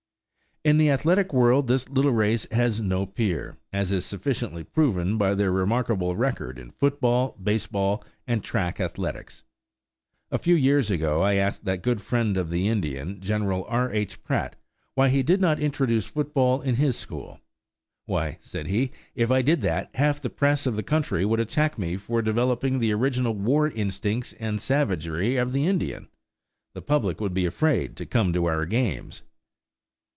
In 0.63 0.77
the 0.77 0.91
athletic 0.91 1.33
world 1.33 1.65
this 1.67 1.89
little 1.89 2.11
race 2.11 2.45
has 2.51 2.81
no 2.81 3.07
peer, 3.07 3.57
as 3.73 3.91
is 3.91 4.05
sufficiently 4.05 4.63
proven 4.63 5.17
by 5.17 5.33
their 5.33 5.51
remarkable 5.51 6.15
record 6.15 6.59
in 6.59 6.69
football, 6.69 7.35
baseball, 7.41 8.03
and 8.27 8.43
track 8.43 8.79
athletics. 8.79 9.41
A 10.29 10.37
few 10.37 10.53
years 10.53 10.91
ago 10.91 11.23
I 11.23 11.33
asked 11.33 11.65
that 11.65 11.81
good 11.81 11.99
friend 11.99 12.37
of 12.37 12.51
the 12.51 12.67
Indian, 12.67 13.21
Gen. 13.21 13.41
R. 13.51 13.91
H. 13.91 14.23
Pratt, 14.23 14.55
why 14.93 15.09
he 15.09 15.23
did 15.23 15.41
not 15.41 15.59
introduce 15.59 16.05
football 16.07 16.61
in 16.61 16.75
his 16.75 16.95
school. 16.95 17.39
"Why," 18.05 18.37
said 18.39 18.67
he, 18.67 18.91
"if 19.15 19.31
I 19.31 19.41
did 19.41 19.61
that, 19.61 19.89
half 19.95 20.21
the 20.21 20.29
press 20.29 20.67
of 20.67 20.75
the 20.75 20.83
country 20.83 21.25
would 21.25 21.39
attack 21.39 21.79
me 21.79 21.97
for 21.97 22.21
developing 22.21 22.77
the 22.77 22.93
original 22.93 23.33
war 23.33 23.67
instincts 23.69 24.33
and 24.39 24.61
savagery 24.61 25.37
of 25.37 25.53
the 25.53 25.65
Indian! 25.65 26.07
The 26.75 26.83
public 26.83 27.19
would 27.19 27.33
be 27.33 27.47
afraid 27.47 27.95
to 27.95 28.05
come 28.05 28.31
to 28.33 28.45
our 28.45 28.67
games!" 28.67 29.23